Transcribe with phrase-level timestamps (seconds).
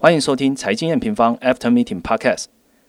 [0.00, 2.44] 欢迎收听财经验平方 After Meeting Podcast。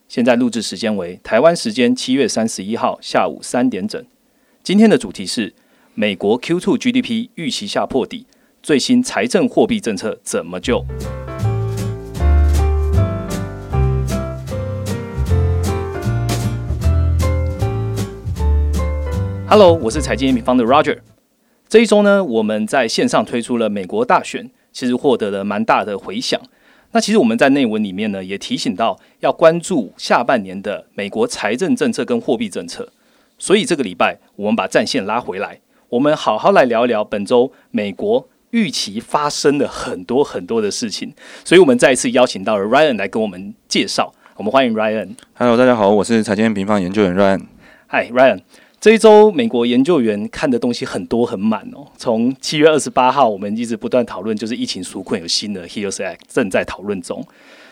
[0.08, 4.06] 现在录制时间为台湾时间七月三十一号下午三点整。
[4.62, 5.56] 今天的主题是
[5.96, 8.28] 美国 Q2 GDP 预期下破底，
[8.62, 10.86] 最新财政货币政策怎么救
[19.48, 21.00] ？Hello，我是财经平方的 Roger。
[21.68, 26.40] 这一周呢，我们在线上推出了美国大选，其实获得了蛮大的回响。
[26.92, 32.90] 那其实我们在内文里面呢，也提醒到要关注下半年的美国财政政策跟货币政策。
[33.38, 41.14] 所以这个礼拜，我们把战线拉回来，我们好好来聊一聊本周美国预期发生的很多很多的事情。
[41.46, 44.14] 所以我们再一次邀请到了 Ryan 来跟我们介绍。
[44.36, 45.10] 我们欢迎 Ryan。
[45.36, 47.46] Hello，大家好，我是财经平方研究员 Ryan。
[47.90, 48.42] Hi，Ryan。
[48.82, 51.86] 这一周，美国研究员看的东西很多很满哦。
[51.98, 57.22] 从七月二十八号，我们一直不断讨论，就是疫情纾困有新的 Heals Act 正在讨论中。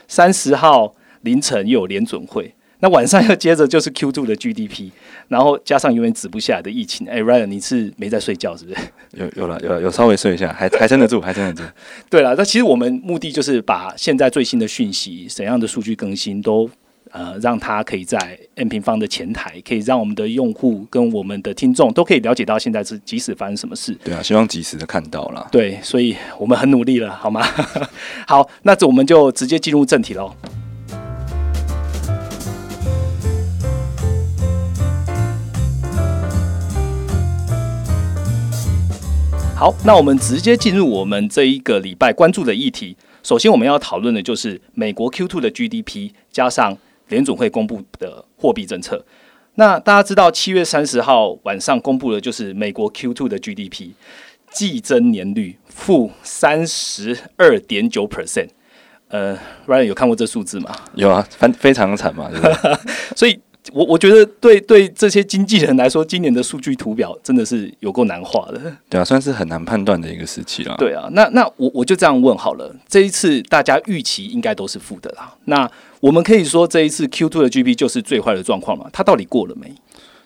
[0.10, 4.92] 三十号凌晨又有联准会，那晚上又接着就是 Q two 的 GDP，
[5.30, 7.08] 然后加上永远止不下来的疫情。
[7.08, 8.80] 哎，Ryan，你是没在睡觉是不是？
[9.14, 11.64] 有有了有有稍微睡一下，还还撑得住，还撑得住。
[12.12, 16.70] 对了，那其实我们目的就是把现在最新的讯息、怎样的数据更新都。
[17.12, 23.94] 呃，让他可以在 N 平方的前台，可以让我们的用户跟我们的听众都可以了解到现在是即使发生什么事。
[24.04, 25.48] 对啊，希望及时的看到了。
[25.52, 27.42] 对，所以我们很努力了，好吗？
[28.28, 30.34] 好，那这我们就直接进入正题喽。
[39.56, 42.96] 好，那我们直接进入我们这一个礼拜关注的议题。
[43.24, 46.78] 首先，我们要讨论的就是美国 Q2 的 GDP 加上。
[47.10, 49.06] 联总会公布的货币政策，
[49.56, 53.92] 那大家知道七月三十号晚上公布的就是美国 Q two 的 GDP
[54.52, 58.50] 季增年率负三十二点九 percent。
[59.10, 60.76] 呃，Ryan 有看过这数字吗？
[60.96, 62.30] 有啊，非非常惨嘛，
[63.16, 63.40] 所以，
[63.74, 68.62] 我我觉得对对这些经纪人来说，今年的数据图表真的是有够难画的。
[68.90, 70.76] 对啊，算是很难判断的一个时期了。
[70.78, 75.34] 对啊，那那我我就这样问好了，这一次大家预期应该都是负的啦。
[75.46, 75.70] 那
[76.00, 78.90] 我们可以说这一次 Q two 的 GP 就是最坏的状况嘛？
[78.94, 79.74] 它到底过了没？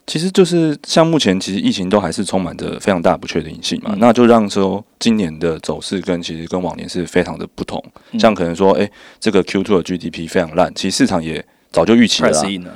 [0.08, 7.82] 其实就是像目前其实疫情都还是充满着非常大不确定性嘛，那就让说今年的走势跟其实跟往年是非常的不同。
[8.20, 12.30] 像可能说，哎，这个 Q two 的 GDP 非常烂，其实市场也早就预期了，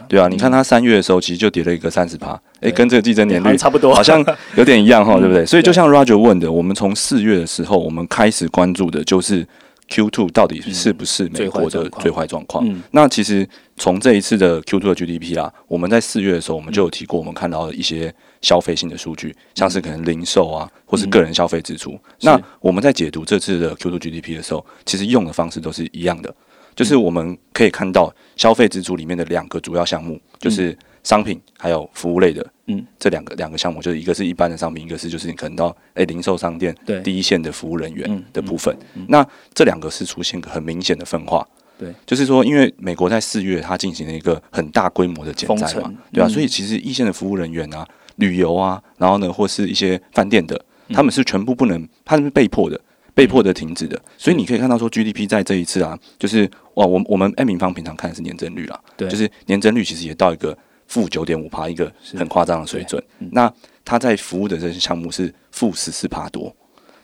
[0.08, 4.26] 对啊，你看它三月的时候其实就跌了一个三十趴，哎，跟这个季增年率差不多， 好像
[4.56, 5.46] 有点一样哈， 对不对？
[5.46, 9.46] 所以就像 Roger 问的，我们从四月的时候，我们开始关注的就是。
[9.88, 12.66] Q two 到底是不是美国的最坏状况？
[12.90, 13.48] 那其实
[13.78, 18.12] 从这一次的 Q two 的 GDP 啊，我们在四月的时候我们就有提过，我们看到一些
[18.42, 21.96] 消费性的数据，像是可能零售啊，或是个人消费支出。
[22.22, 26.34] 那我们在解读这次的 Q two GDP 的时候，其实用的方式都是一样的，
[26.76, 30.78] 就是我们可以看到消费支出里面的两个主要项目，就是。
[31.06, 37.00] 商品还有服务类的，嗯，这两个两个项目，就是一个是一般的商品，一个是就是你可能到诶零售商店对。
[37.02, 38.76] 第一线的服务人员的部分。
[39.08, 41.48] 那这两个是出现很明显的分化，
[41.78, 50.60] 对，就是说，因为美国在四月它进行了一个很大规模的减灾嘛，对啊，所以其实一线的服务人员啊、旅游啊，然后呢或是一些饭店的，
[50.90, 52.82] 他们是全部不能，他们是被迫的、
[53.16, 54.00] 被迫的停止的。
[54.16, 60.56] 所以你可以看到说，GDP 在这一次啊，就是哇，我我们 M 平方平常看的是年增率啦，对，就是年增率其实也到一个。
[60.88, 63.04] 负九点五帕，一个很夸张的水准。
[63.32, 63.52] 那
[63.84, 66.56] 他在服务的这些项目是负十四帕多。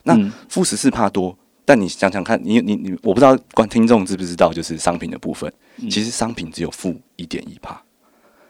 [0.04, 0.16] 那
[0.48, 5.52] 负十四帕多，但你想想看，你你你，我不知道观听众知不知道，就是商品的部分，
[5.90, 7.82] 其实商品只有负一点一帕。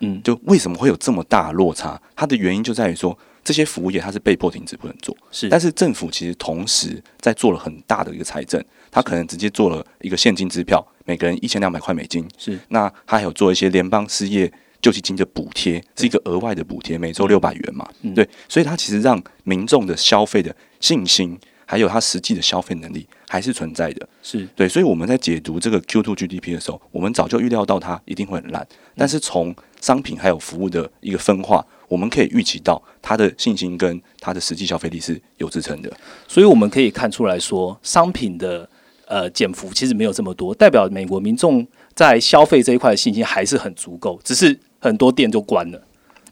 [0.00, 1.98] 嗯，就为什么会有这么大落差？
[2.14, 5.16] 它的原因就在于说，这些服务业它是被迫停止不能做。
[5.30, 12.28] 是，但是政府其实同时在做了很大的一个财政，它可能直接做了一个现金支票，每个人一千两百块美金。
[12.36, 14.52] 是，那他还有做一些联邦失业。
[14.82, 24.44] 救济金的补贴是一个额外的补贴，每周六百元嘛，对，所以它其实让民众的消费的信心，还有他实际的消费能力还是存在的，是。
[24.56, 28.66] 对，所以我们在解读这个 Q two GDP 的时候，我们早就预料到它一定会很烂，
[28.96, 35.92] 但是从商品还有服务的一个分化，我们可以预期到它的信心跟它的实际消费力是有支撑的，
[36.26, 38.68] 所以我们可以看出来说，商品的
[39.06, 44.58] 呃减幅其实没有这么多，代表美国民众在消费这一块的信心还是很足够，只是。
[44.84, 45.80] 很多店就关了，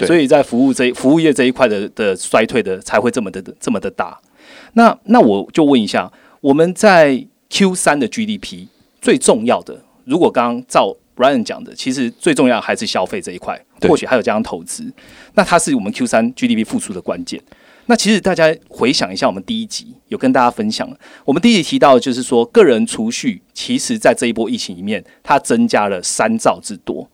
[0.08, 4.20] 所以在服务这服务业这一块的的衰退的才会这么的这么的大。
[4.72, 8.66] 那那我就问一下，我们在 Q 三的 GDP
[9.00, 14.90] 最重要的，如果刚刚照 Ryan 讲的，其实最重要还是消费这一块，或许还有加上投资，
[15.34, 17.40] 那它是我们 Q 三 GDP 复苏的关键。
[17.87, 20.88] 那其实大家回想一下，我们第一集有跟大家分享，
[21.25, 27.11] 我们第一集提到就是说，个人储蓄其实在这一波疫情里面，它增加了三兆之多。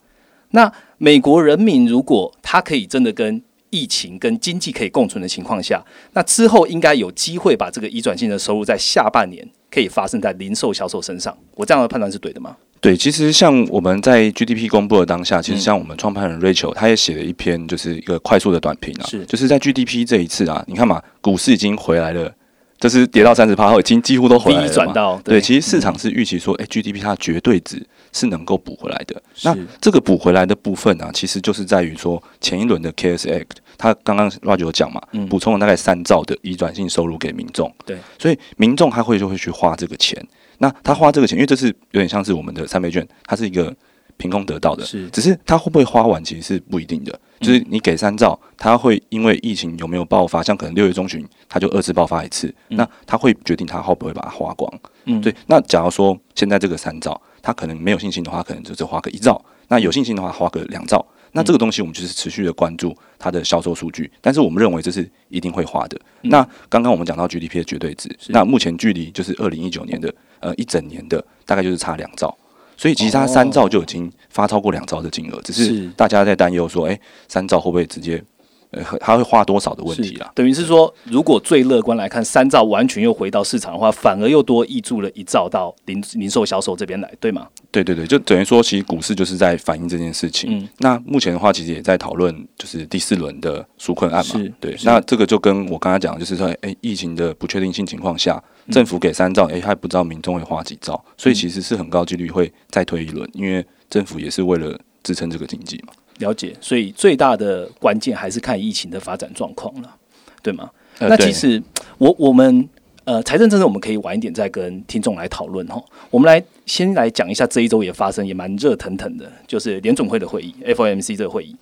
[0.50, 11.37] 那美国人民如果他可以真的跟疫情跟经济可以共存的情况下，那之后应该有机会把这个移转性的收入在下半年可以发生在零售销售身上。
[11.55, 12.56] 我这样的判断是对的吗？
[12.81, 22.32] 对，其实像我们在 GDP 公布的当下，其实像我们创办人 Rachel，他也写了一篇，就是一个快速的短评啊，是就是在 GDP 这一次啊，你看嘛，股市已经回来了。
[22.78, 25.23] 就是跌到三十趴后，已经几乎都回来了嘛。
[25.25, 27.82] 对，其实市场是预期说，哎，GDP 它的绝对值
[28.12, 29.20] 是能够补回来的。
[29.44, 35.00] 那这个补回来的部分呢，其实就是在于说，前一轮的 KS Act，它刚刚 Roger 有讲嘛，
[35.31, 37.75] 补充了大概三兆的移转性收入给民众。
[37.87, 40.22] 对，所以民众他会就会去花这个钱。
[40.58, 43.75] 那他花这个钱，因为这是有点像是我们的三倍券，它是一个。
[44.19, 47.12] 凭空得到的，是，只是他会不会花完，其实是不一定的。
[47.38, 54.73] 就是你给三兆，他会因为疫情有没有爆发，像可能六月中旬他就二次爆发一次，那他会决定他会不会把它花光。
[55.05, 55.35] 嗯，对。
[55.47, 59.38] 那假如说现在这个三兆，他可能没有信心的话，可能就只花个一兆；
[59.69, 61.05] 那有信心的话，花个两兆。
[61.37, 66.00] 那这个东西我们就是持续的关注它的销售数据，但是我们认为这是一定会花的。
[66.23, 72.35] 那刚刚我们讲到 GDP 的绝对值，那目前距离就是二零一九年的呃一整年的大概就是差两兆。
[72.79, 76.99] 所以其实它三兆就已经发超过两兆的金额，只是大家在担忧说，哎，
[77.29, 78.23] 三兆会不会直接？
[78.71, 80.31] 呃，他会花多少的问题啊？
[80.35, 87.47] 等于是说，如果最乐观来看，三兆完全又回到市场的话，反而又多溢注了一兆到零零售销售这边来，对吗？
[87.71, 90.59] 对对对，就等于说，其实股市就是在反映这件事情。
[90.59, 94.35] 嗯，那目前的话，其实也在讨论，就是第四轮的纾困案嘛。
[94.61, 105.93] 对，那这个就跟我刚才讲，就是说，哎，疫情的不确定性情况下，政府给三兆，哎，还不知道民众会花几兆，所以其实是很高几率会再推一轮，因为政府也是为了支撑这个经济嘛。
[106.19, 109.97] 了解，所以最大的关键还是看疫情的发展状况了，
[110.43, 110.71] 对吗？
[110.99, 111.63] 那其实
[111.99, 112.69] 我我们
[113.05, 115.83] 呃财政政策我们可以晚一点再跟听众来讨论哈。
[116.11, 121.55] 我们来先来讲一下这一周也发生也蛮热腾腾的，就是联总会的会议 FOMC 这个会议。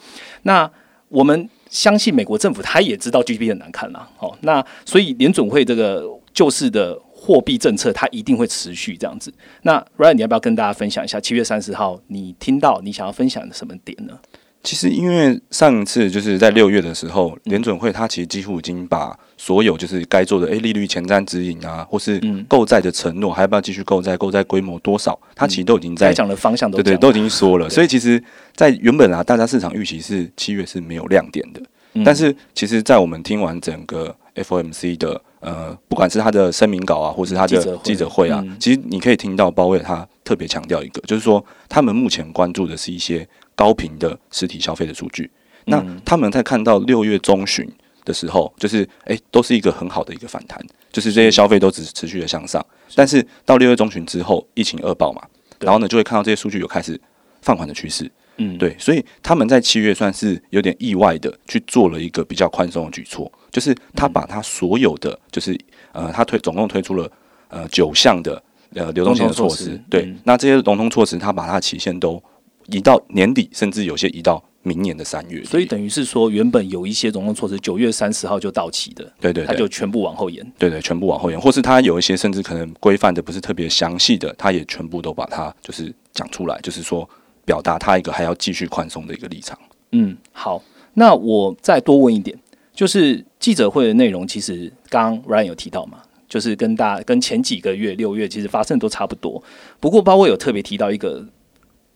[0.43, 0.71] 那
[1.09, 9.33] 我们相信美国政府他也知道 GDP 很难看了，哦，那所以联总会这个救市的货币政策它一定会持续这样子。
[9.63, 14.19] 那 Ryan 你要不要跟大家分享一下七月三十号你听到你想要分享的什么点呢？
[14.65, 22.19] 其实，因为上一次就是在六月的时候，联准会它其实几乎已经把所有就是该做的，诶利率前瞻指引啊，或是
[22.49, 27.69] 购债的承诺，还要不要继续购债，购债规模多少，它其实都已经在讲的方向都对对，都已经说了。
[27.69, 28.21] 所以，其实，
[28.57, 31.61] 在原本啊，大家市场预期是七月是没有亮点的，
[32.03, 38.31] 但是，其实，在我们听完整个 FOMC 的呃，不管是他的声明稿啊，或是他的记者会。
[38.31, 43.29] 啊，其实你可以听到鲍威尔他特别强调一个，就是说他们目前关注的是一些。
[43.55, 45.31] 高频的实体消费的数据，
[45.67, 47.69] 那他们在看到六月中旬
[48.05, 50.61] 的时候，就是哎，都是一个很好的一个反弹，
[50.93, 52.65] 就是这些消费都只持续的向上。
[52.95, 55.23] 但是到六月中旬之后，疫情恶爆嘛，
[55.61, 57.01] 然后呢，就会看到这些数据有开始
[57.41, 58.11] 放缓的趋势。
[58.37, 65.57] 嗯，对，所以他们在七月算是有点意外的去做了一个比较宽松的举措，就是他把他所有的，就是
[65.93, 67.11] 呃，他推总共推出了
[67.49, 68.43] 呃九项的
[68.75, 69.81] 呃流动性的措施。
[69.89, 72.23] 对，那这些融通措施，他把它的期限都。
[72.67, 87.09] 移到年底，甚至有些移到明年的三月，所以等于是说，原本有一些融通措施九月三十号就到期的，对对，他就全部往后延，对对，全部往后延，或是他有一些甚至可能规范的不是特别详细的，他也全部都把它就是讲出来，就是说
[87.45, 89.59] 表达他一个还要继续宽松的一个立场。
[89.93, 90.63] 嗯，好，
[90.95, 92.35] 那我再多问一点，
[92.73, 99.43] 就是记者会的内容，其实刚刚 Ryan 有提到嘛，就是跟大跟前几个月六月其实发生都差不多，
[99.79, 101.23] 不过包括有特别提到一个。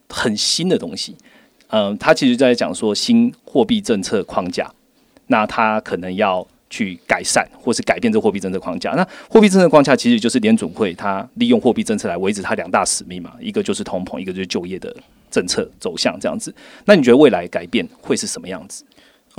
[0.09, 1.15] 很新的东西，
[1.69, 4.69] 嗯，他其实在讲说新货币政策框架，
[5.27, 8.91] 那他可能要去改善或是改变这货币政策框架。
[8.91, 14.95] 那货币政策框架其实就是联准会它利用货币政策来维持它两大使命嘛，一个就是通膨，一个就是就业的
[15.31, 16.53] 政策走向这样子。
[16.85, 18.83] 那你觉得未来改变会是什么样子？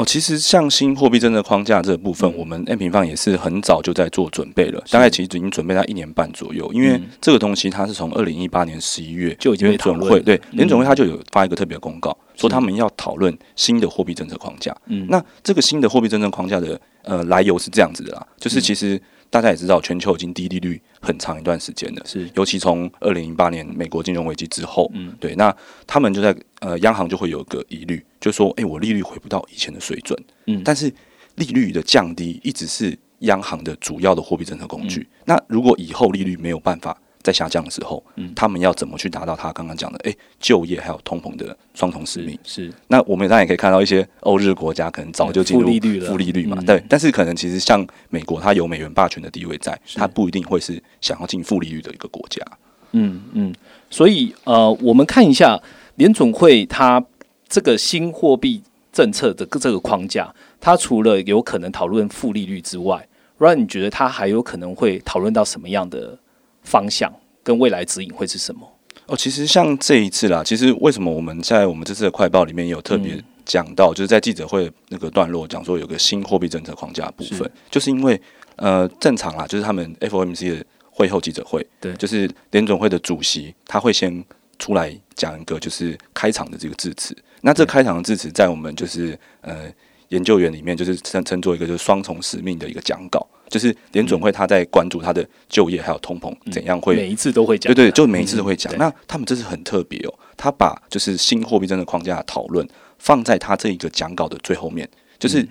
[0.01, 6.73] 哦，其实像新货币政策框架这部分，我们 N 平方也是很早就在做准备了，大概其实已经准备到一年半左右。
[6.73, 14.75] 因为这个东西它是从二零一八年十一月就已经准会对联准会，它就有发一个特别公告，说他们要讨论新的货币政策框架。
[14.87, 18.99] 嗯，那这个新的货币政策框架的呃来由是这样子的啦，就是其实。
[19.31, 22.29] 大家也知道，全球已经低利率很长一段时间了，是。
[22.35, 25.55] 尤其从二零零八年美国金融危机之后，嗯，对，那
[25.87, 30.93] 他们就在呃，央行就会有个疑虑，就说，哎，我利率回不到以前的水准，嗯，但是
[31.37, 35.07] 利率的降低一直是央行的主要的货币政策工具。
[35.25, 42.39] 那如果以后利率没有办法在下降的时候，嗯，他们要怎么去达到他刚刚讲的，哎，就业还有通膨的双重使命？
[42.45, 42.73] 是。
[42.89, 46.83] 那我们当然也可以看到一些欧日国家可能早就进入负利率了，负利率嘛，对。
[46.89, 52.45] 但是可能其实像美国，它有美元霸权的地位在，它不一定会是想要进负利率的一个国家。
[52.93, 53.55] 嗯嗯。
[53.91, 55.61] 所以呃，我们看一下
[55.97, 57.05] 联总会它
[57.49, 58.63] 这个新货币
[58.93, 63.07] 政策的这个框架，它除了有可能讨论负利率之外，
[63.39, 66.19] 让你觉得它还有可能会讨论到什么样的
[66.63, 67.13] 方向，
[67.43, 68.71] 跟未来指引会是什么？
[69.07, 78.21] 哦，其实像这一次啦，其实为什么我们在我们这次的快报里面有特别讲到，就是在记者会那个段落讲说有个新货币政策框架部分，就是因为
[78.57, 84.25] 呃正常啦，就是他们 FOMC 的会后记者会，对，就是联总会的主席他会先
[84.59, 89.73] 出来讲一个就是开场的这个致辞，那这开场的致辞在我们就是呃。
[90.11, 98.73] 研究员里面就是称称作一个就是双重使命的一个讲稿，就是联准会他在关注他的就业还有通膨怎样会每一次都会讲，对对，就每一次都会讲。
[98.79, 102.67] 那他们这是很特别哦，他把就是新货币政策框架的讨论
[102.99, 104.89] 放在他这一个讲稿的最后面，
[105.19, 105.47] 就是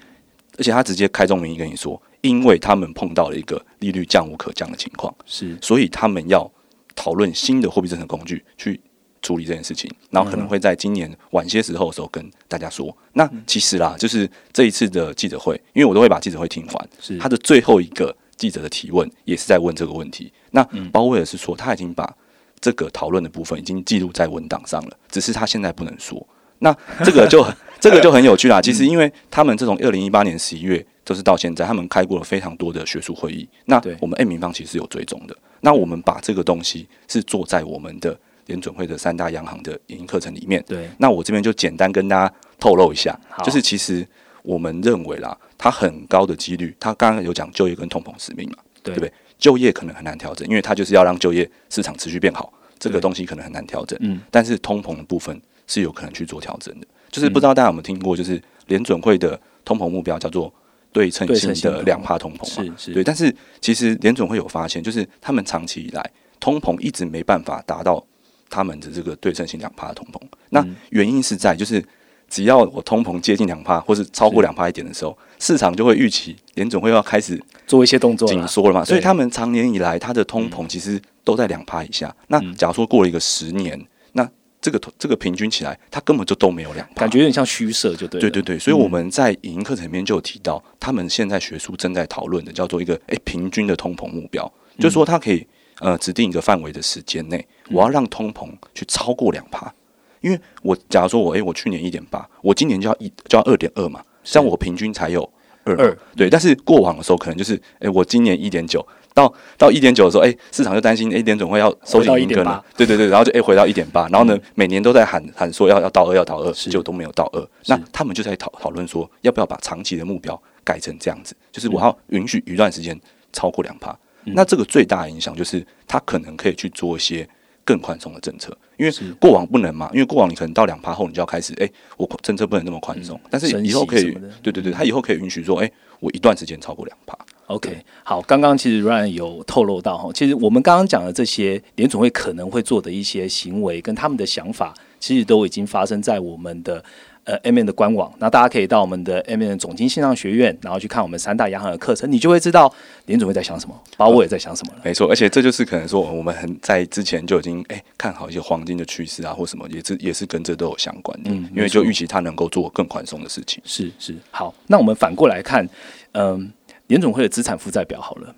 [0.58, 6.50] 而且他直接开宗明义跟你说，因为他们碰到了一个利率降无可降的情况，是，所以他们要
[6.96, 8.80] 讨论新的货币政策工具去。
[9.22, 12.96] 处理这件事情，然后可能会在今年晚些时候的时候跟大家说。
[13.14, 20.32] 那其实啦，就是这一次的记者会，因为我都会把记者会听完，是他的最后一个记者的提问也是在问这个问题。
[20.52, 22.16] 那包威尔是说他已经把
[22.62, 26.26] 这个讨论的部分已经记录在文档上了，只是他现在不能说。
[26.60, 27.46] 那这个就
[27.80, 28.62] 这个就很有趣啦。
[28.62, 33.48] 其实因为他们这种二零一八年十一月就是到现在，他们开过了非常多的学术会议。
[33.66, 35.36] 那我们 A 民方其实有追踪的。
[35.62, 38.18] 那我们把这个东西是做在我们的。
[38.50, 44.06] 联准会的三大央行的影音课程里面，对，那我这边就简单跟大家透露一下，就是其实
[44.42, 49.14] 我们认为啦，它很高的几率，它刚刚有讲就业跟通膨使命嘛，对不对？
[49.38, 53.98] 就业可能很难调整，因为它就是要让就业市场持续变好，这个东西可能很难调整。
[54.02, 56.88] 嗯，但是通膨的部分是有可能去做调整的。
[57.12, 60.52] 就是不知道大家有没有听过，就是联准会的通膨目标叫做
[60.92, 63.04] 对称性的两帕通膨嘛，是是，对。
[63.04, 68.04] 但是其实联准会有发现，就是他们长期以来通膨一直没办法达到。
[68.50, 71.84] 他们的这个对称性两帕的通膨，那原因是在就是
[72.28, 78.84] 只要我通膨接近两帕，或是超过两帕一点的时候，市场就会预期联总会要开始做一些动作紧缩了嘛。
[78.84, 82.16] 所以他们常年以来，它的通膨其实都在两帕以下。
[82.28, 83.80] 那假如说过了一个十年，
[84.14, 84.28] 那
[84.62, 88.22] 这个这个平均起来，它根本就都没有两帕，感觉有点像虚设，就对。
[88.22, 95.46] 对对对，所以我们在影音课程里面就有提到，他们现在学术正在讨论的叫做一个诶平均的通膨目标，就是说它可以。
[95.80, 99.74] 呃，指定一个范围的时间内，我要让通膨去超过两趴，
[100.22, 105.22] 因为我假如说我诶，我去年一点八，我今年就要一就要二点二嘛，像我平均才有
[105.64, 105.98] 二二。
[106.16, 123.00] 对，但是过往的时候可能就是诶，我今年一点九，到到一点九的时候，诶，市场就担心诶，联总会要收紧一根了，对对对，然后就诶回到一点八，然后呢，每年都在喊喊说要要到二要到二，结果都没有到二，那他们就在讨讨论说要不要把长期的目标改成这样子，就是我要允许一段时间
[123.32, 123.78] 超过两
[124.26, 124.34] 帕。
[124.36, 127.28] 那这个最大影响就是，他可能可以去做一些
[127.64, 134.12] 更宽松的政策，因为过往不能嘛，因为过往你可能到两趴后，你就要开始，哎，我政策不能那么宽松，但是以后可以，
[134.42, 137.18] 对对对，他以后可以允许说，哎，我一段时间超过两趴。
[137.48, 146.84] OK，好，刚刚其实 Ryan 有透露到哈，其实我们刚刚讲的这些联总会可能会做的一些行为跟他们的想法，其实都已经发生在我们的。
[147.30, 152.74] 呃，M N 的官网，那大家可以到我们的 M N 总经线上学院，然后去看我们三大央行的课程，你就会知道
[153.06, 154.82] 联总会在想什么，包括也在想什么了。
[154.84, 161.30] 没错，而且这就是可能说我们很在之前就已经哎看好一些黄金的趋势啊，或什么，也是也是跟这都有相关的。
[161.30, 163.62] 嗯，因为就预期它能够做更宽松的事情。
[163.64, 165.70] 是是，好，那我们反过来看，
[166.14, 166.52] 嗯，
[166.88, 168.36] 联总会的资产负债表好了，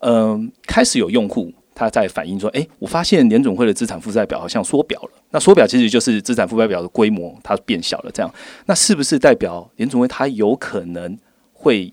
[0.00, 1.52] 嗯，开始有用户。
[1.74, 5.10] 他在反映说：“哎，我发现联总会的资产负债表好像缩表了。
[5.30, 8.10] 那缩表其实就是资产负债表的规模它变小了。
[8.12, 8.32] 这样，
[8.66, 11.18] 那是不是代表联总会它有可能
[11.54, 11.92] 会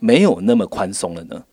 [0.00, 1.44] 没有那么宽松了呢？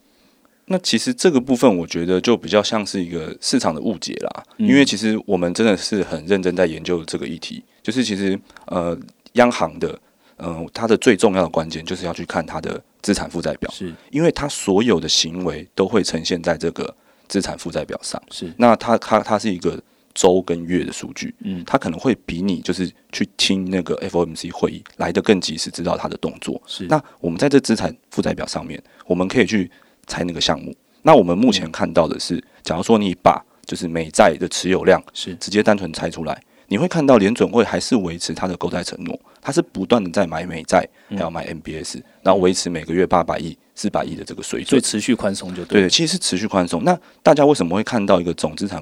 [0.65, 4.43] 那其实这个部分我觉得就比较像是一个市场的误解啦。
[4.57, 7.63] 因为其实我们真的是很认真在研究这个议题。
[7.83, 8.97] 就是其实呃，
[9.33, 9.99] 央行的
[10.37, 16.91] 嗯，它的最重要的关键就是要去看它的资产负债表，是因为它所有的行为都会呈现在这个。”
[17.31, 18.21] 资产负债表上。
[18.29, 19.81] 是，那它它它是一个
[20.13, 26.61] 周跟月的数据，嗯，它可能会比你就是去听那个 FOMC 会议来的更及时，知道它的动作。
[26.67, 29.71] 是，那我们在这资产负债表上面，我们可以去
[30.07, 30.75] 猜那个项目。
[31.03, 35.33] 那我们目前看到的是，假如说你把就是美债的持有量是。
[35.35, 45.81] 直接单纯猜出来，你会看到联准会还是维持它的购债承诺，它是不断的在买美债，还要买 MBS，然后维持每个月八百亿、四百亿的这个水准，所以持续宽松就对。
[45.81, 46.81] 对，其实是持续宽松。
[46.85, 48.81] 那大家为什么会看到一个总资产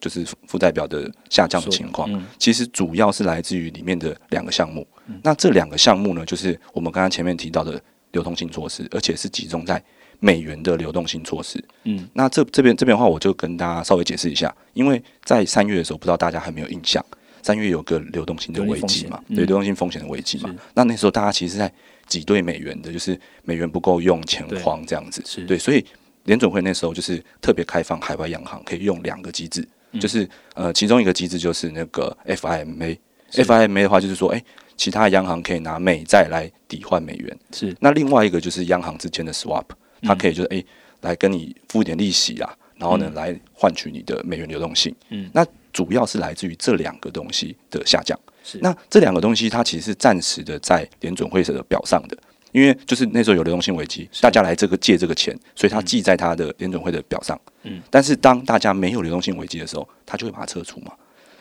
[0.00, 2.10] 就是负债表的下降的情况？
[2.38, 4.86] 其实主要是来自于里面的两个项目。
[5.22, 7.78] 那这两个项目呢，就是我们刚刚前面提到的
[8.12, 9.82] 流动性措施，而且是集中在
[10.20, 11.62] 美元的流动性措施。
[11.84, 17.04] 嗯，那这这边这边的话，我就跟大家稍微解释一下，因为在三月的时候，不知道大家还没有印象。
[17.46, 19.22] 三月有个流动性的危机嘛？
[19.28, 20.52] 对，流动性风险的危机嘛？
[20.74, 21.72] 那那时候大家其实在
[22.08, 25.22] 挤兑美元的，就是美元不够用，钱荒这样子。
[25.46, 25.84] 对，所以
[26.24, 29.64] 联准会那时候就是特别开放海外央行可以用两个机制，
[30.00, 34.42] 就是呃，其中一个机制就是那个 FIMA，FIMA 的话就是说，哎，
[34.76, 37.38] 其他央行可以拿美债来抵换美元。
[37.52, 39.66] 是，那另外一个就是央行之间的 swap，
[40.02, 40.64] 它可以就是哎，
[41.02, 44.92] 来跟你付一点利息啊，然后呢来换取你的美元流动性。
[45.10, 45.46] 嗯，那。
[45.76, 48.18] 主要是来自于这两个东西的下降。
[48.42, 52.16] 是，那这两个东西它其实是暂时的在联准会的表上的，
[52.50, 57.38] 因为就是那时候有流动性危机，大家来这个借这个钱，所以它记在它的联准会的表上。
[57.64, 60.92] 嗯，但是当大家没有流动性危机的时候，它就会把它撤出嘛。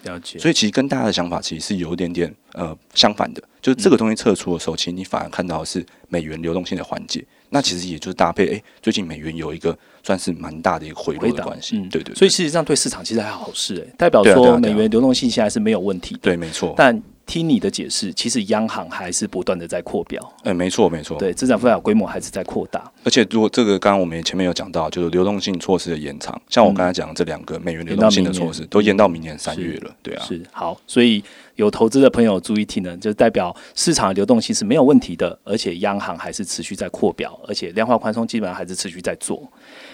[0.06, 0.40] 了解。
[0.40, 7.24] 所以其实跟大家的想法其实是有一点点呃相反的，就是这个东西撤出的时候，其实你反而看到的是美元流动性的缓解。
[7.50, 12.14] 那其实也就是搭配，哎，最近美元有一个算是蛮大的一个回落的关系，对对。
[12.16, 16.22] 所以事实上对市场其实还好事，哎，代表说美元流动性现在是没有问题的。
[16.22, 16.74] 对，没错。
[16.76, 20.22] 但听你的解释，其实央行还是不断的在扩表。
[20.44, 21.18] 哎，没错，没错。
[21.18, 22.92] 对，资产负债规模还是在扩大。
[23.04, 29.92] 而且，如果这个刚刚我们前面有讲到，就是流动性措施的延长，像我刚才讲的这两个美元流动性的措施，都延到明年三月了。
[30.04, 30.80] 对啊，是好。
[30.86, 31.24] 所以
[31.56, 39.52] 有投资的朋友注意听呢，就代表市场流动性是没有问题的，而且央行还是持续在扩表，而且量化宽松基本上还是持续在做。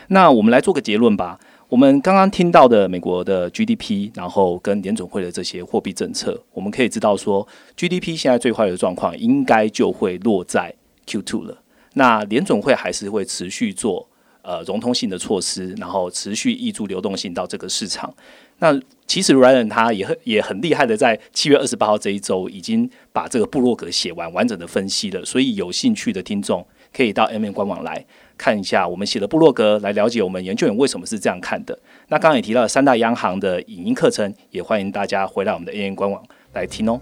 [0.07, 1.39] 那我们来做个结论吧。
[1.71, 7.47] 我们刚刚听到的美国的 GDP，然后跟联总会的这些货币政策，我们可以知道说
[7.77, 10.75] ，GDP 现在最坏的状况应该就会落在
[11.07, 11.63] Q2 了。
[11.93, 14.05] 那联总会还是会持续做
[14.41, 18.13] 呃融通性的措施，然后持续挹注流动性到这个市场。
[18.59, 25.23] 那其实 Ryan 他也很也很厉害的，在七月二十八号这一周已经把这个布洛格写完完整的分析了。
[25.23, 28.05] 所以有兴趣的听众可以到 M N 官网来。
[28.37, 31.77] 看一下我们写的部落格，来了解我们研究员为什么是这样看的。
[32.07, 36.99] 那刚刚也提到三大央行的影音课程，也欢迎大家回来我们的 A N 官网来听哦。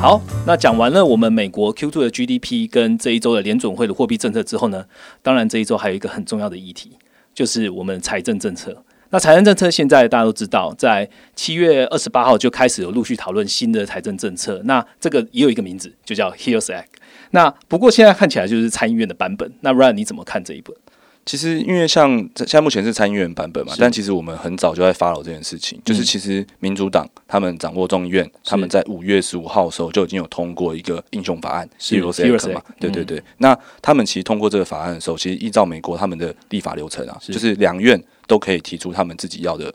[0.00, 4.84] 好，那讲完了我们美国 Q2 的 GDP 跟这一周的联准会的货币政策之后呢，
[5.22, 6.98] 当然这一周还有一个很重要的议题，
[7.32, 8.83] 就是我们财政政策。
[9.14, 14.60] 那财政政策现在大家都知道，在七月二十八号就开始有陆续讨论新的财政政策。
[14.64, 16.86] 那这个也有一个名字，就叫 h e a l s Act。
[17.30, 19.48] 那不过现在看起来就是参议院的版本。
[19.60, 20.74] 那 Ryan 你怎么看这一本？
[21.26, 25.80] 其实因为像现在目前是参议院版本嘛，但其实我们很早就在 follow 这件事情。
[25.84, 32.62] 就是其实民主党他们掌握众议院，他们在五月十五号的时候就已经有通过一个英雄法案 Hills Act 嘛。
[32.78, 33.22] 对对对。
[33.38, 38.02] 那他们其实通过这个法案的时候，其实依照美国他们的立法流程啊，就是两院。
[38.26, 39.70] 都可以提出他们自己要的，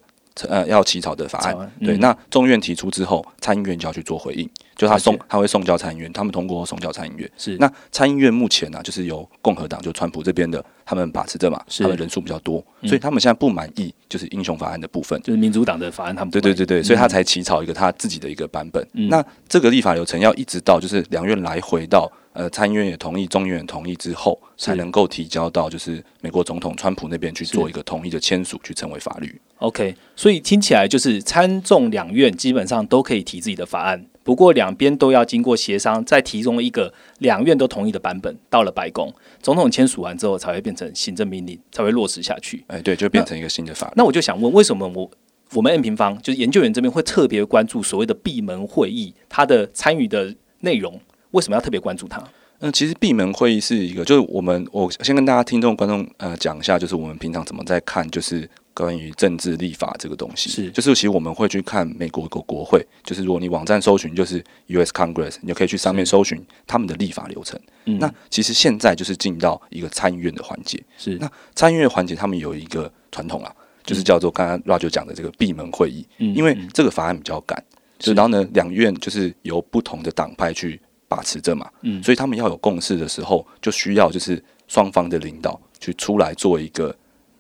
[0.47, 1.71] 呃，要起草的法案。
[1.82, 7.30] 对，那众院提出之后，参议院就要去做回应，就他送，他会送交参议院，他们通过送交参议院。
[7.38, 18.86] 是，那参议院目前呢，就是由共和党，就川普这边的，他们把持着嘛，他们人数比较多，所以他们现在不满意，就是英雄法案的部分，就是民主党的法案，他们对对对对，所以他才起草一个他自己的一个版本。
[18.93, 22.12] 那这个立法流程要一直到就是两院来回到。
[22.33, 29.41] 呃，参议院也同意，众议院同意之后，才能够提交到就是美国总统川普那边去做一个统一的签署，去成为法律。
[29.57, 42.63] OK，所以听起来就是参众两院基本上都可以提自己的法案，不过两边都要经过协商，再提供一个两院都同意的版本，到了白宫，总统签署完之后，才会变成行政命令，才会落实下去。
[42.67, 43.91] 哎，对，就变成一个新的法。
[43.95, 45.11] 那我就想问，为什么我
[45.55, 51.01] 我们 N 平方就是研究员这边会特别关注所谓的闭门会议，它的参与的内容？
[51.31, 52.21] 为什么要特别关注它？
[52.61, 60.49] 嗯，其实闭门会议是一个，就是我们我先跟大家听众观众呃讲一下，就是我们平常怎么在看，就是关于政治立法这个东西。
[60.49, 64.91] 是，就是其实我们会去看美国国国会，就是如果你网站搜寻就是 U.S.
[64.91, 67.57] Congress，你就可以去上面搜寻他们的立法流程。
[67.85, 70.83] 嗯，那其实现在就是进到一个参议院的环节。
[70.97, 76.05] 是，那参议院环节他们有一个传统啊，就是叫做刚刚 Roger 讲的这个闭门会议。
[76.17, 77.63] 嗯，因为这个法案比较赶，
[77.97, 80.77] 就然后呢，两院就是由不同的党派去。
[81.10, 86.95] 把持着嘛，嗯，所以他们要有共识的时候，就需要就是双方的领导去出来做一个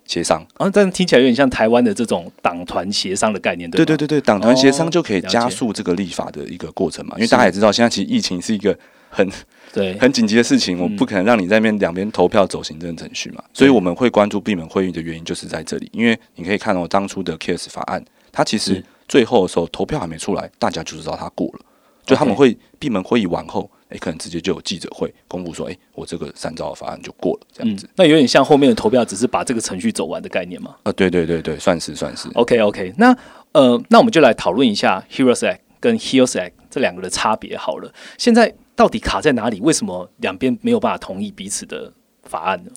[0.05, 0.45] 协商。
[0.55, 7.13] 啊，但听起来有点像台湾的这种党团协商的概念，对对对对，党团协商就可以加速这个立法的一个过程嘛。
[7.17, 8.77] 因为大家也知道，现在其实疫情是一个
[9.09, 9.29] 很
[9.71, 9.95] 对。
[10.01, 13.43] 很紧急的事情，我不可能让你在那边两边投票走行政程序嘛。
[13.53, 21.59] 所以我们会关注闭门会议的原因就是在这里，因为你可以看到当初的 Case 法案，它其实最后的时候投票还没出来，大家就知道它过了。
[22.09, 27.87] 就他们会闭门会议完后，哎，可能直接就有记者会公布说，哎，我这个三招法案就过了，这样子。
[27.95, 30.75] 那有点像后面的投票，只是把这个程序走完的概念吗？
[30.83, 32.27] 啊，对对对对，算是算是。
[32.33, 33.15] OK OK，那
[33.51, 37.93] 呃，那我们就来讨论一下 Heroes Act 跟 Heroes Act 这两个的差别好了。
[38.17, 39.59] 现在到底卡在哪里？
[39.61, 41.93] 为什么两边没有办法同意彼此的
[42.23, 42.71] 法案呢？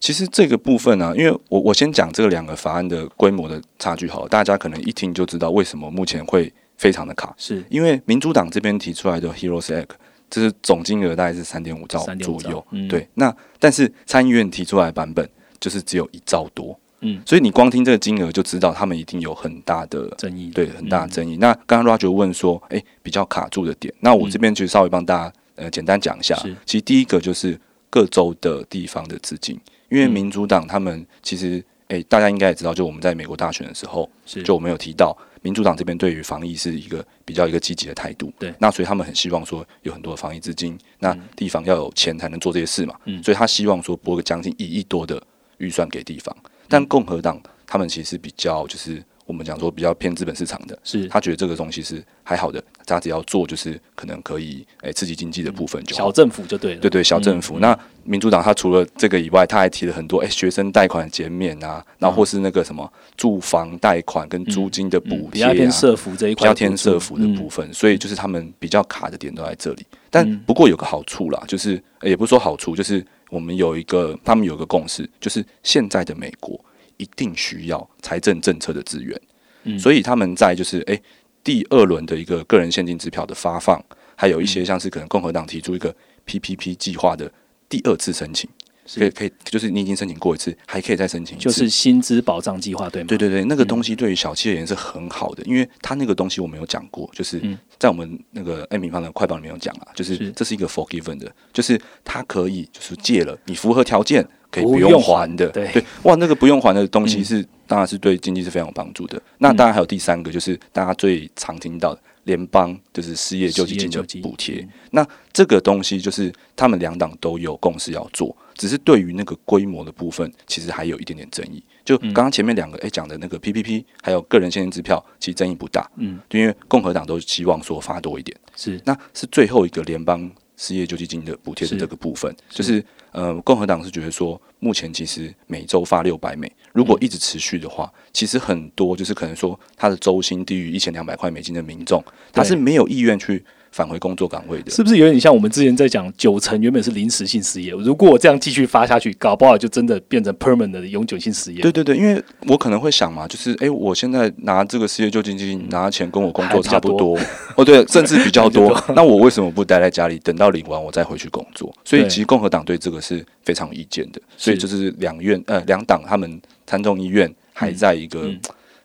[0.00, 6.52] 其实这个部分呢，因为我我先讲这个两个法案的规模的差距好了，大家可能一听就知道为什么目前会。
[6.78, 7.62] 非常的卡，是。
[7.68, 9.90] 因为民主党这边提出来的 Heroes Act，
[10.30, 13.06] 这是总金额大概是三点五兆左右，对。
[13.14, 15.28] 那但是参议院提出来的版本
[15.60, 21.36] 就是只有一兆多，嗯，所以你光听这个金额就知道他们一定有很大的争议，对，很大的争议。
[21.38, 26.36] 那刚刚 Roger 问说，哎，比较卡住的点，那我这边就稍微帮大家呃简单讲一下。
[26.64, 27.58] 其实第一个就是
[27.90, 34.08] 各州的地方的资金，因为民主党他们其实，哎，大家应该也知道，就我们在美国大选的时候，
[34.44, 35.16] 就我们有提到。
[35.42, 45.22] 民主党这边对于防疫是一个比较一个积极的态度，对，那所以他们很希望说有很多的防疫资金，那地方要有钱才能做这些事嘛，嗯，所以他希望说拨个将近一亿多的
[45.58, 46.36] 预算给地方，
[46.68, 49.02] 但共和党他们其实比较就是。
[49.28, 57.58] 我们讲说比较偏资本市场的，是他觉得这个东西是还好的，他只要做就是可能可以诶刺激经济的部分就小政府就对了，对对小政府。
[57.58, 69.84] 那民主党他除了这个以外，他还提了很多诶学生贷款减免啊，然后或是那个什么住房贷款跟租金的补贴啊，偏社福这一块，比较偏社福的部分，所以就是他们比较卡的点都在这里。
[70.08, 76.58] 但不过有个好处啦，就是也不是说好处，就是我们有一个他们有个共识，就是现在的美国。
[76.98, 79.20] 一定需要财政政策的资源，
[79.64, 81.02] 嗯，所以他们在就是诶
[81.42, 83.82] 第二轮的一个个人现金支票的发放，
[84.14, 85.94] 还有一些像是可能共和党提出一个
[86.26, 87.32] PPP 计划的
[87.68, 88.50] 第二次申请，
[88.96, 93.08] 可以可以就是你已经申请过一次，还可以再申请，就是薪资保障计划对吗？
[93.08, 97.40] 对对对，那个东西对于小企业而言是很好的，因为他那个东西我没有讲过，就是
[97.78, 100.30] 在我们那个 A 平方的快报里面有讲啊，就是。
[100.32, 104.26] 这是一个 forgiven 的，就是他可以就是借了你符合条件。
[104.50, 109.20] 可以不用还的，对哇，那个不用还的东西是，当然是对经济是非常有帮助的。
[109.38, 114.66] 那当然还有第三个，就是大家最常听到的联邦就是失业救济金的补贴。
[114.90, 121.62] 那这个东西就是他们两党都有共识要做，只是对于那个规模的部分，其实还有一点点争议。
[121.84, 125.90] 就刚刚前面两个哎讲的那个 PPP，还有个人现金支票，其实争议不大。
[125.96, 128.36] 嗯，因为共和党都希望说发多一点。
[128.56, 132.84] 是，那是最后一个联邦失业救济金的补贴的这个部分，就是。
[133.10, 143.42] 呃，共和党是觉得说，目前其实每周发六百美，如果一直持续的话，其实很多就是可能说，他的周薪低于一千两百块美金的民众，他是没有意愿去。
[143.70, 147.72] 返回工作岗位的，是不是有点像我们之前在讲九成原本是临时性失业？
[147.72, 151.60] 如果我这样继续发下去，搞不好就真的变成 permanent 的永久性失业。
[151.60, 157.18] 对对对，因为我可能会想嘛，就是哎，我现在拿这个失业救济金拿钱跟我工作差不多，
[157.56, 158.76] 哦对，甚至比较多。
[158.96, 161.72] 那我为什么不待在家里，等到领完我再回去工作？
[161.84, 164.20] 所以其实共和党对这个是非常有意见的。
[164.36, 168.30] 所以就是两院呃两党他们参众议院还在一个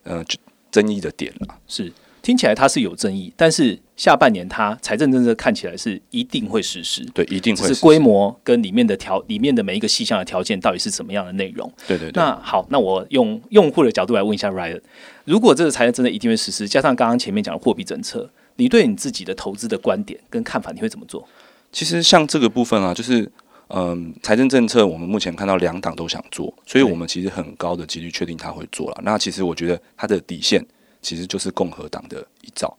[0.03, 0.23] 呃
[0.71, 1.55] 争议的点了。
[1.67, 1.91] 是。
[2.23, 7.03] 听起来它是有争议，但是下半年它财政政策看起来是一定会实施。
[7.13, 7.67] 对，一定会。
[7.67, 11.69] 是规模跟里面的条里面的每一个细项的条件到底是什么样的内容？
[11.85, 12.13] 对对对。
[12.13, 14.79] 那好，那我用用户的角度来问一下 Ryan，
[15.25, 21.27] 如果这个财政政策一定会实施，加上刚刚前面讲的货币政策，你对你自己的投资的观点跟看法，你会怎么做？
[21.73, 23.29] 其实像这个部分啊，就是
[23.67, 29.01] 嗯，财政政策我们目前看到两党都想做，所以我们其实很高的几率确定他会做了。
[29.03, 30.65] 那其实我觉得它的底线。
[31.03, 32.75] 其实就是共和党的一兆，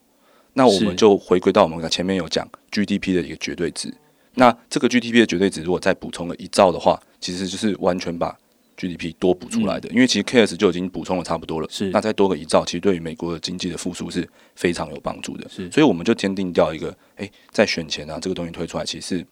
[0.55, 3.95] 那我们就回归到我们前面有讲 GDP 的一个绝对值。
[4.35, 8.37] 那这个 GDP 的绝对值，如果再补充了一兆的话，其实就是完全把
[8.77, 9.89] GDP 多补出来的。
[9.91, 15.49] 因为其实 KS 就已经补充的差不多了，是那再多个一兆，其实对于美国的经济的复苏是非常有帮助的。
[15.49, 19.27] 是，所以我们就坚定掉一个，哎，在选前啊，这个东西推出来，其实是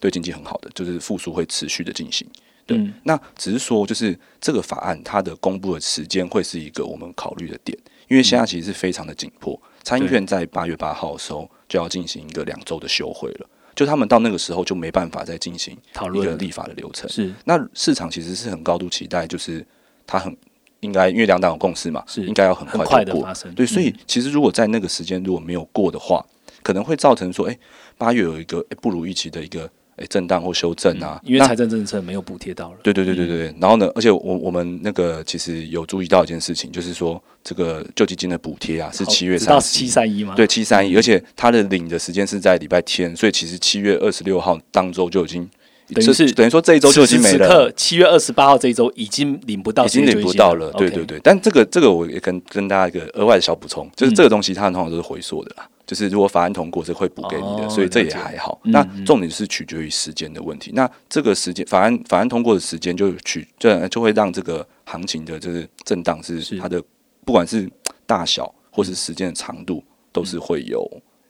[0.00, 2.26] 对经济很好的，就是复苏会持续的进行。
[2.66, 7.78] 对，那只是说，就是这个法案它的公布的时间会是一个我们考虑的点。
[8.08, 15.76] 因为现在其实是非常的紧迫，参议院在八月八号的时候就要进行一个两周的休会了，就他们到那个时候就没办法再进行
[16.14, 17.08] 一个立法的流程。
[17.08, 19.64] 是，那市场其实是很高度期待，就是
[20.06, 20.36] 它很
[20.80, 23.54] 应该因为两党有共识嘛，是应该要很快的发生。
[23.54, 26.24] 对，所以其实如果在那个时间如果没有过的话，
[26.62, 27.58] 可能会造成说，哎，
[27.96, 31.20] 八月有一个不如预期的一个诶震荡或修正啊。
[31.24, 32.78] 因为财政政策没有补贴到了。
[32.82, 33.54] 对对对对对。
[33.60, 40.34] 然后呢，而且我我们那个其实有注意到一件事情，就是说这个救济金的补贴啊是七月三十七三一吗？
[40.34, 45.48] 对，七三一，而且它的领的时间是在礼拜天，所以其实七月二十六号当周就已经。
[45.94, 47.72] 等于是等于说这一周就已经没了。
[47.72, 50.70] 七月二十八号这一周已经领不到，已经领不到了。
[50.72, 55.66] 对对对，但这个这个我也跟跟大家一个额外的小补充，就是这个东西它通常都是回溯的啦。
[55.88, 58.60] 就是如果法案通过，是会补给你的，所以这也还好。
[58.64, 60.70] 那重点是取决于时间的问题。
[60.74, 66.84] 那这个时间法案法案通过的时间就取就就会让这个行情的就是震荡是它的
[67.24, 67.66] 不管是
[68.04, 70.86] 大小或是时间的长度都是会有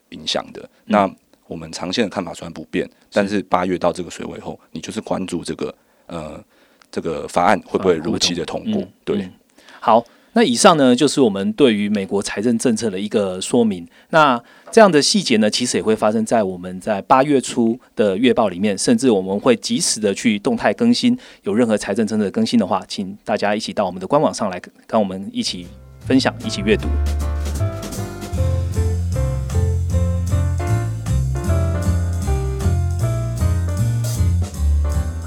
[0.09, 0.69] 影响的。
[0.85, 1.09] 那
[1.47, 5.75] 我们长线的看法虽然不变，但是八月到这个水位后，你就是关注这个
[6.07, 6.45] 呃
[6.91, 8.83] 这个法案会不会如期的通过？
[9.05, 9.31] 对，
[9.79, 10.05] 好，
[10.39, 13.85] 那以上呢就是我们对于美国财政政策的一个说明。
[14.11, 21.19] 那这样的细节呢，其实也会发生在我们在八月初的月报里面，甚至我们会及时的去动态更新。
[21.43, 25.67] 有任何财政政策更新的话，请大家一起到我们的官网上来跟我们一起
[26.07, 26.87] 分享，一起阅读。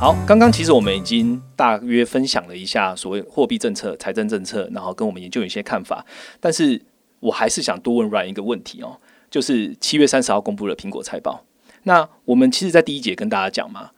[0.02, 6.04] 好，刚刚其实我们已经大约分享了一下所谓货币政策、财政政策，然后跟我们研究一些看法。
[6.40, 6.82] 但是
[7.20, 8.98] 我还是想多问 Ryan 一个问题哦，
[9.30, 11.46] 就是七月三十号公布了苹果财报。
[11.84, 13.92] 那我们其实，在第一节跟大家讲嘛，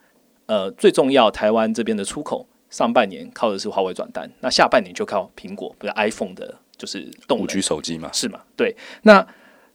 [0.44, 8.42] 呃，最重要台湾这边的出口，上半年靠的是华为转单，那下半年就靠苹果，不是 iPhone 的，就是动五 G 手机嘛，是嘛？
[8.54, 8.76] 对。
[9.04, 9.26] 那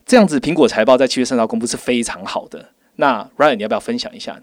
[0.06, 2.70] 这样子，苹果财报在七月三十号公布是非常好的。
[2.98, 4.40] 那 Ryan，你要不要分享一下？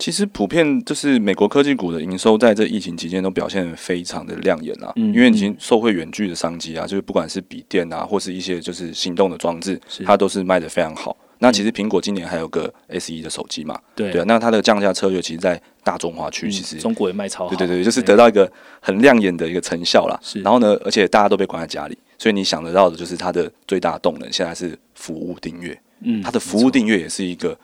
[0.00, 11.14] 其实普遍就是美国科技股的营收在这疫情期间都表现非常的亮眼啊，因为已经受惠远距的商机啊，就是不管是笔电啊，或是一些就是行动的装置，它都是卖的非常好。
[11.42, 14.10] 那其实苹果今年还有个 S E 的手机嘛，对。
[14.12, 20.18] 啊，那它的降价策略其实，在大中华区其实中国也卖超好，对对对，就是得到一个很亮眼的一个成效啦。
[20.42, 27.54] 然后呢，而且大家都被关在家里，所以你想得到的就是它的最大动能现在是服务订阅，嗯，它的服务订阅也是一个。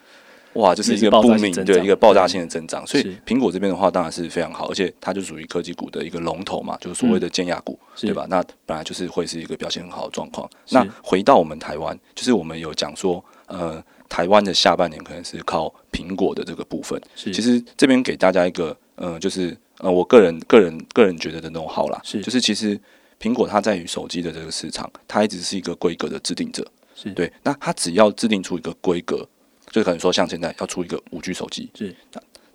[0.53, 8.25] 哇，就是一个不明对一个爆炸性的增长，所以苹果这边的话当然是非常好，而且它就属于科技股的一个龙头嘛，就是所谓的尖牙股，对吧？
[8.27, 10.49] 那本来就是会是一个表现很好的状况。
[10.69, 16.99] 那回到我们台湾，就是我们有讲说，呃，台湾的下半年可能是靠苹果的这个部分。
[17.15, 22.79] 其实这边给大家一个，呃，就是呃，我个人个人个人觉得的那种好啦，是就是其实
[23.21, 27.31] 苹果它在于手机的这个市场，它一直是一个规格的制定者，是对。
[27.43, 29.27] 那它只要制定出一个规格。
[29.71, 31.95] 就可能说，像现在要出一个五 G 手机，是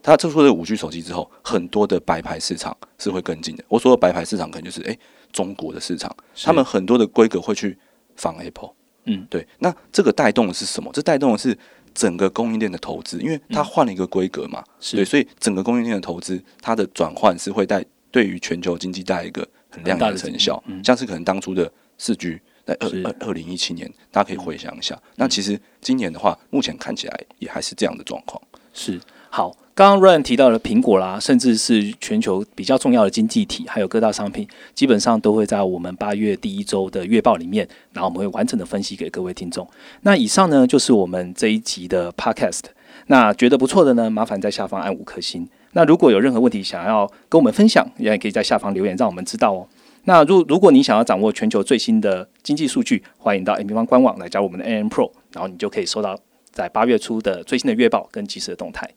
[0.02, 3.62] 它出出了五 G 手机之后，很多的白牌市场是会跟进的。
[3.68, 4.98] 我说的白牌市场，可能就是哎，
[5.30, 7.78] 中国的市场，他们很多的规格会去
[8.16, 8.70] 仿 Apple。
[9.04, 9.46] 嗯，对。
[9.58, 10.90] 那这个带动的是什么？
[10.92, 11.56] 这带动的是
[11.94, 14.64] 整个供应链的投资，因为它换了一个规格嘛。
[14.80, 20.62] 对，所以整个供应链的投资，它的转换是会带对于全球经济带一个很亮眼的成效。
[20.82, 22.40] 像是可能当初的四 G。
[22.64, 24.98] 在二二二零一七年，大家可以回想一下。
[25.16, 28.40] 那其实今年的话，目前看起来也还是这样的状况。
[28.72, 39.66] 是好，刚刚 Ryan 提到了苹果啦，甚至是全球比较重要的经济体，还有各大商品，基本上都会在我们八月第一周的月报里面，然后我们会完整的分析给各位听众。
[40.02, 42.62] 那以上呢，就是我们这一集的 Podcast。
[43.06, 45.48] 那觉得不错的呢，麻烦在下方按五颗星。
[45.72, 49.66] 那如果有任何问题想要跟我们分享，也可以在下方留言，让我们知道哦。
[50.04, 56.18] 那如如果你想要掌握全球最新的经济数据，欢迎到 M 平方官网来加入我们的 AM Pro，然后你就可以收到
[56.50, 58.88] 在八月初的最新的月报跟即时的动态。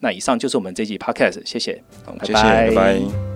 [0.00, 1.82] 那以上就是我们这集 Podcast，谢谢，
[2.22, 3.33] 谢谢，拜拜。